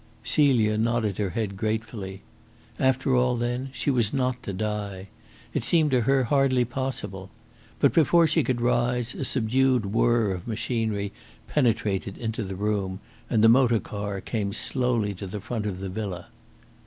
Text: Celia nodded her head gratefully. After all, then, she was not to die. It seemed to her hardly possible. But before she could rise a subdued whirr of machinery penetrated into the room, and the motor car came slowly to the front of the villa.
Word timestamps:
Celia 0.23 0.79
nodded 0.79 1.19
her 1.19 1.29
head 1.29 1.55
gratefully. 1.55 2.23
After 2.79 3.15
all, 3.15 3.35
then, 3.35 3.69
she 3.71 3.91
was 3.91 4.11
not 4.11 4.41
to 4.41 4.51
die. 4.51 5.09
It 5.53 5.63
seemed 5.63 5.91
to 5.91 6.01
her 6.01 6.23
hardly 6.23 6.65
possible. 6.65 7.29
But 7.79 7.93
before 7.93 8.25
she 8.25 8.43
could 8.43 8.61
rise 8.61 9.13
a 9.13 9.23
subdued 9.23 9.85
whirr 9.85 10.31
of 10.31 10.47
machinery 10.47 11.11
penetrated 11.47 12.17
into 12.17 12.41
the 12.43 12.55
room, 12.55 12.99
and 13.29 13.43
the 13.43 13.47
motor 13.49 13.79
car 13.79 14.21
came 14.21 14.53
slowly 14.53 15.13
to 15.13 15.27
the 15.27 15.39
front 15.39 15.67
of 15.67 15.79
the 15.79 15.87
villa. 15.89 16.29